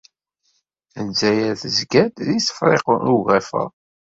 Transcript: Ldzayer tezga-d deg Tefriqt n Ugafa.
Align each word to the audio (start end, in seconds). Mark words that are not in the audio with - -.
Ldzayer 1.07 1.55
tezga-d 1.61 2.15
deg 2.27 2.39
Tefriqt 2.47 2.89
n 3.03 3.07
Ugafa. 3.15 3.63